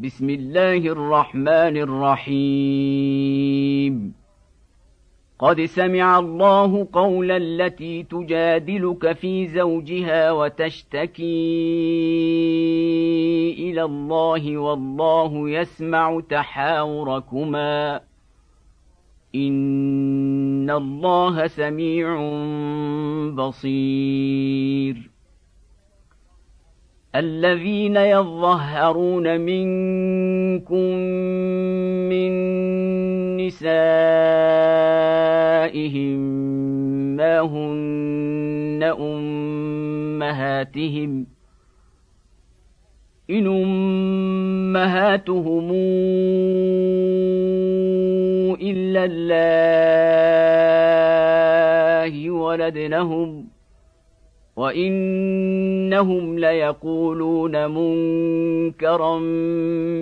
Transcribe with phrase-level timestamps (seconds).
[0.00, 3.14] بسم الله الرحمن الرحيم.
[5.38, 11.24] قد سمع الله قول التي تجادلك في زوجها وتشتكي
[13.58, 18.00] إلى الله والله يسمع تحاوركما.
[19.34, 22.16] إن الله سميع
[23.34, 25.15] بصير.
[27.18, 30.94] الذين يظهرون منكم
[32.12, 32.32] من
[33.36, 33.76] نسائهم
[37.16, 38.82] ما هن
[40.20, 41.26] أمهاتهم
[43.30, 43.46] إن
[44.76, 45.70] أمهاتهم
[48.60, 50.70] إلا الله
[52.30, 53.45] ولدنهم
[54.56, 59.18] وانهم ليقولون منكرا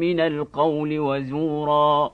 [0.00, 2.12] من القول وزورا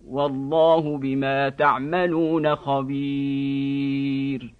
[0.08, 4.59] والله بما تعملون خبير.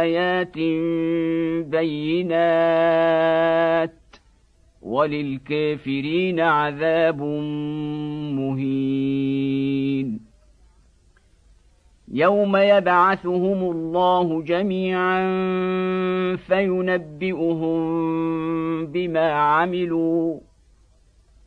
[0.00, 0.58] آيات
[1.68, 2.30] بينات
[4.82, 7.22] وللكافرين عذاب
[8.32, 10.20] مهين.
[12.12, 15.20] يوم يبعثهم الله جميعا
[16.36, 17.80] فينبئهم
[18.86, 20.38] بما عملوا.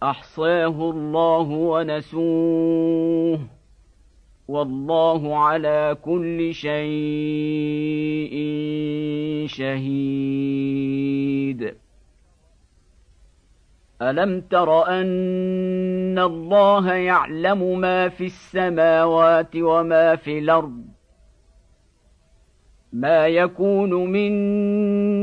[0.03, 3.22] أحصاه الله ونسوه.
[4.47, 6.73] والله على كل شيء
[9.47, 11.03] شهيد.
[14.01, 20.83] ألم تر أن الله يعلم ما في السماوات وما في الأرض؟
[22.93, 24.31] ما يكون من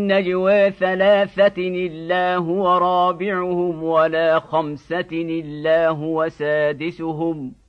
[0.07, 7.60] نجوى ثلاثة إلا هو رابعهم ولا خمسة إلا هو سادسهم.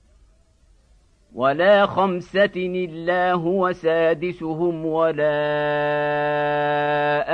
[1.36, 5.32] ولا خمسة إلا هو سادسهم ولا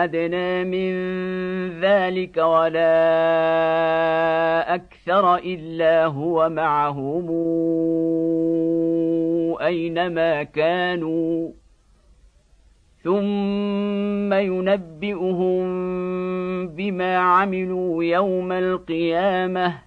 [0.04, 0.94] أدنى من
[1.82, 2.96] ذلك ولا
[4.76, 7.28] أكثر إلا هو معهم
[9.62, 11.52] أينما كانوا
[13.04, 15.68] ثم ينبئهم
[16.68, 19.87] بما عملوا يوم القيامه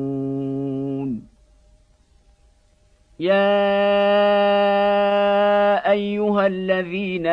[3.21, 3.61] يا
[5.91, 7.27] ايها الذين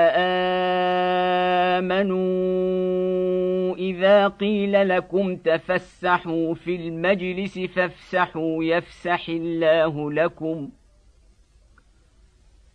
[1.79, 10.69] امنوا اذا قيل لكم تفسحوا في المجلس فافسحوا يفسح الله لكم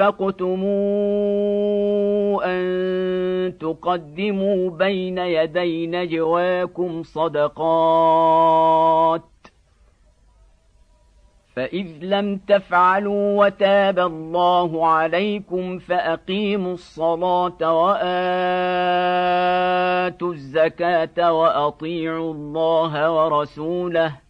[0.00, 0.64] أشفقتم
[2.44, 8.40] أن تقدموا بين يدي نجواكم صدقات
[11.56, 18.02] فإذ لم تفعلوا وتاب الله عليكم فأقيموا الصلاة وآتوا
[20.32, 24.29] الزكاة وأطيعوا الله ورسوله ۖ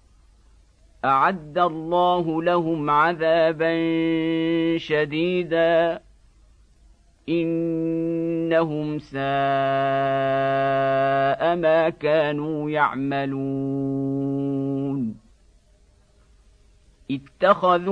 [1.05, 3.77] أعد الله لهم عذابا
[4.77, 6.01] شديدا.
[7.29, 9.21] إنهم ساء
[11.55, 14.11] ما كانوا يعملون.
[17.11, 17.91] اتخذوا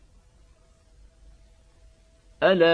[2.43, 2.71] ألا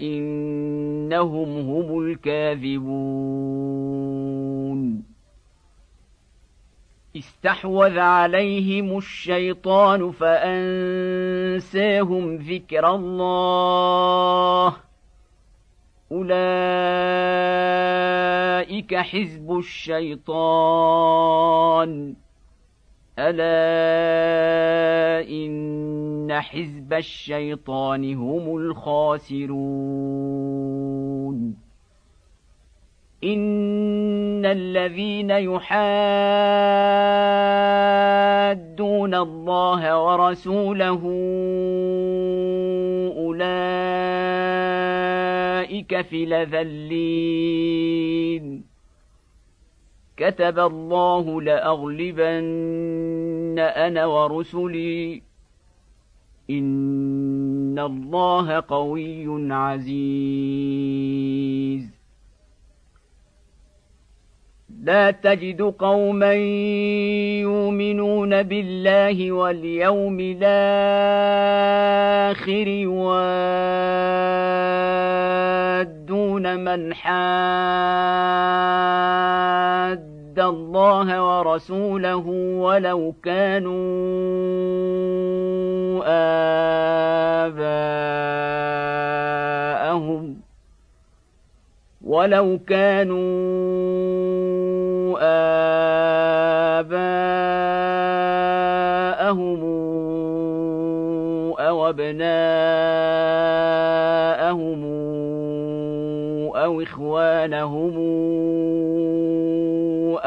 [0.00, 3.18] إنهم هم الكاذبون.
[7.16, 10.56] استحوذ عليهم الشيطان فأنساهم
[12.36, 14.76] ذكر الله.
[16.12, 16.34] أولئك
[18.94, 20.28] حزب الشيطان.
[23.18, 25.67] ألا إن
[26.32, 29.68] حزب الشيطان هم الخاسرون
[33.24, 35.94] ان الذين يحادون
[39.14, 41.02] الله ورسوله
[43.16, 43.60] اولئك
[46.00, 47.88] في لذلين
[50.16, 52.78] كتب الله لاغلبن
[53.58, 55.27] أنا ورسلي
[56.50, 61.18] ان الله قوي عزيز.
[64.82, 66.32] لا تجد قوما
[67.42, 70.48] يؤمنون بالله واليوم الآخر
[72.68, 73.44] يوادون
[76.64, 78.08] من حاد
[80.48, 82.26] الله ورسوله
[82.58, 83.78] ولو كانوا
[89.48, 90.36] آباءهم
[92.04, 93.18] ولو كانوا
[97.98, 99.62] آباءهم
[101.58, 103.28] أو أبناءهم
[106.56, 107.98] أو إخوانهم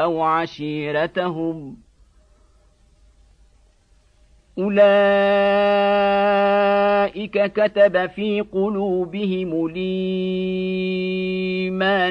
[0.02, 1.76] أو عشيرتهم
[4.58, 4.82] أولئك
[7.52, 10.18] كتب في قلوبهم الإيمان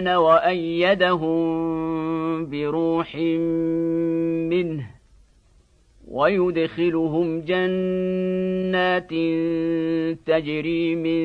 [0.08, 1.42] وأيدهم
[2.50, 3.16] بروح
[4.50, 4.88] منه
[6.08, 9.10] ويدخلهم جنات
[10.26, 11.22] تجري من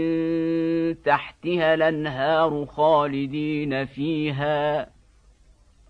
[1.02, 4.95] تحتها الانهار خالدين فيها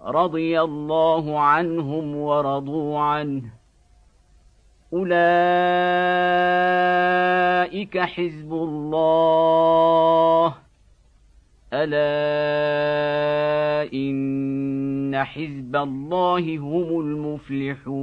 [0.02, 3.42] رضي الله عنهم ورضوا عنه.
[4.92, 5.18] أولئك
[7.98, 10.54] حزب الله.
[11.72, 12.06] ألا
[13.92, 17.96] إن حزب الله هم المفلحون.